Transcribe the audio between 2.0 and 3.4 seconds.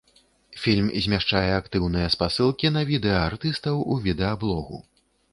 спасылкі на відэа